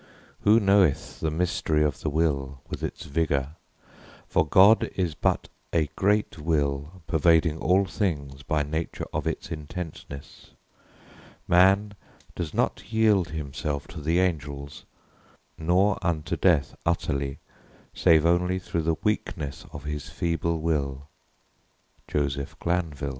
Who 0.39 0.59
knoweth 0.59 1.19
the 1.19 1.29
mystery 1.29 1.83
of 1.83 2.01
the 2.01 2.09
will, 2.09 2.59
with 2.67 2.81
its 2.81 3.05
vigor? 3.05 3.49
For 4.27 4.43
God 4.47 4.89
is 4.95 5.13
but 5.13 5.47
a 5.71 5.89
great 5.95 6.39
will 6.39 7.03
pervading 7.05 7.59
all 7.59 7.85
things 7.85 8.41
by 8.41 8.63
nature 8.63 9.05
of 9.13 9.27
its 9.27 9.51
intentness. 9.51 10.53
Man 11.47 11.93
doth 12.35 12.51
not 12.51 12.91
yield 12.91 13.29
himself 13.29 13.87
to 13.89 14.01
the 14.01 14.17
angels, 14.19 14.85
nor 15.55 15.99
unto 16.01 16.35
death 16.35 16.75
utterly, 16.83 17.37
save 17.93 18.25
only 18.25 18.57
through 18.57 18.81
the 18.81 18.95
weakness 19.03 19.67
of 19.71 19.83
his 19.83 20.09
feeble 20.09 20.61
will. 20.61 21.09
_Joseph 22.07 22.57
Glanvill. 22.59 23.09